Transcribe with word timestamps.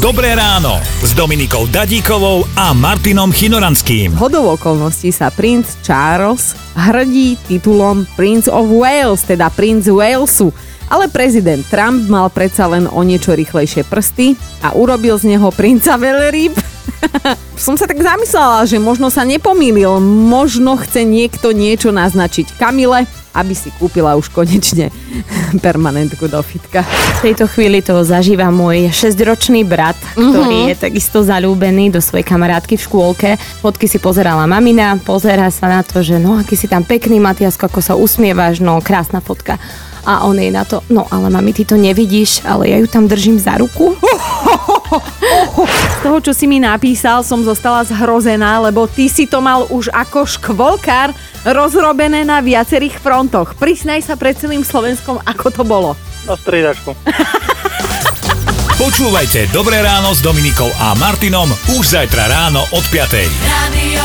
Dobré 0.00 0.32
ráno 0.32 0.80
s 1.04 1.12
Dominikou 1.12 1.68
Dadíkovou 1.68 2.48
a 2.56 2.72
Martinom 2.72 3.28
Chinoranským. 3.28 4.16
Hodou 4.16 4.56
okolností 4.56 5.12
sa 5.12 5.28
princ 5.28 5.76
Charles 5.84 6.56
hrdí 6.72 7.36
titulom 7.44 8.08
Prince 8.16 8.48
of 8.48 8.64
Wales, 8.72 9.28
teda 9.28 9.52
princ 9.52 9.84
Walesu. 9.92 10.56
Ale 10.88 11.12
prezident 11.12 11.60
Trump 11.68 12.08
mal 12.08 12.32
predsa 12.32 12.64
len 12.72 12.88
o 12.88 13.04
niečo 13.04 13.36
rýchlejšie 13.36 13.84
prsty 13.84 14.40
a 14.64 14.72
urobil 14.72 15.20
z 15.20 15.36
neho 15.36 15.52
princa 15.52 16.00
Veleryb. 16.00 16.56
Som 17.60 17.76
sa 17.76 17.84
tak 17.84 18.00
zamyslela, 18.00 18.64
že 18.64 18.80
možno 18.80 19.12
sa 19.12 19.28
nepomýlil, 19.28 20.00
možno 20.00 20.80
chce 20.80 21.04
niekto 21.04 21.52
niečo 21.52 21.92
naznačiť 21.92 22.56
Kamile, 22.56 23.04
aby 23.34 23.54
si 23.54 23.70
kúpila 23.78 24.18
už 24.18 24.30
konečne 24.30 24.90
permanentku 25.64 26.26
do 26.26 26.40
fitka. 26.42 26.82
V 27.22 27.30
tejto 27.30 27.46
chvíli 27.50 27.82
to 27.82 28.02
zažíva 28.02 28.50
môj 28.50 28.90
6-ročný 28.90 29.62
brat, 29.66 29.98
ktorý 30.14 30.66
mm-hmm. 30.66 30.70
je 30.74 30.76
takisto 30.76 31.22
zalúbený 31.22 31.94
do 31.94 32.00
svojej 32.02 32.26
kamarátky 32.26 32.74
v 32.78 32.84
škôlke. 32.86 33.30
Fotky 33.62 33.86
si 33.86 33.98
pozerala 34.02 34.46
mamina, 34.46 34.98
pozera 34.98 35.50
sa 35.52 35.70
na 35.70 35.80
to, 35.86 36.02
že 36.02 36.18
no 36.18 36.38
aký 36.38 36.54
si 36.58 36.66
tam 36.66 36.82
pekný 36.82 37.22
Matiasko, 37.22 37.66
ako 37.66 37.80
sa 37.82 37.94
usmievaš, 37.94 38.58
no 38.62 38.78
krásna 38.82 39.22
fotka. 39.22 39.58
A 40.08 40.24
on 40.24 40.40
je 40.40 40.48
na 40.48 40.64
to, 40.64 40.80
no 40.88 41.04
ale 41.12 41.28
mami, 41.28 41.52
ty 41.52 41.68
to 41.68 41.76
nevidíš, 41.76 42.40
ale 42.48 42.72
ja 42.72 42.80
ju 42.80 42.88
tam 42.88 43.04
držím 43.04 43.36
za 43.36 43.60
ruku. 43.60 43.92
Z 46.00 46.08
toho, 46.08 46.24
čo 46.24 46.32
si 46.32 46.48
mi 46.48 46.56
napísal, 46.56 47.20
som 47.20 47.44
zostala 47.44 47.84
zhrozená, 47.84 48.56
lebo 48.64 48.88
ty 48.88 49.04
si 49.04 49.28
to 49.28 49.44
mal 49.44 49.68
už 49.68 49.92
ako 49.92 50.24
škvolkár 50.24 51.12
rozrobené 51.44 52.24
na 52.24 52.40
viacerých 52.40 52.96
frontoch. 52.96 53.52
Prisnaj 53.60 54.08
sa 54.08 54.16
pred 54.16 54.32
celým 54.32 54.64
Slovenskom, 54.64 55.20
ako 55.20 55.52
to 55.52 55.60
bolo. 55.60 55.92
Na 56.24 56.40
striedačku. 56.40 56.96
Počúvajte 58.80 59.52
Dobré 59.52 59.84
ráno 59.84 60.16
s 60.16 60.24
Dominikou 60.24 60.72
a 60.80 60.96
Martinom 60.96 61.52
už 61.76 61.92
zajtra 61.92 62.32
ráno 62.32 62.64
od 62.72 62.84
5. 62.88 63.20
Radio 63.44 64.00